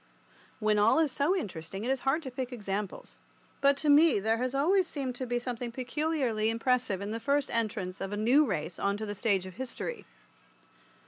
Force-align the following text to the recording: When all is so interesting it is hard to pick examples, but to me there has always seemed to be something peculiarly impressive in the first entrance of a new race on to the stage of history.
When 0.59 0.79
all 0.79 0.97
is 0.97 1.11
so 1.11 1.35
interesting 1.35 1.83
it 1.83 1.91
is 1.91 1.99
hard 1.99 2.23
to 2.23 2.31
pick 2.31 2.51
examples, 2.51 3.19
but 3.61 3.77
to 3.77 3.87
me 3.87 4.19
there 4.19 4.37
has 4.39 4.55
always 4.55 4.87
seemed 4.87 5.13
to 5.17 5.27
be 5.27 5.37
something 5.37 5.71
peculiarly 5.71 6.49
impressive 6.49 7.01
in 7.01 7.11
the 7.11 7.19
first 7.19 7.51
entrance 7.51 8.01
of 8.01 8.11
a 8.11 8.17
new 8.17 8.43
race 8.43 8.79
on 8.79 8.97
to 8.97 9.05
the 9.05 9.13
stage 9.13 9.45
of 9.45 9.57
history. 9.57 10.07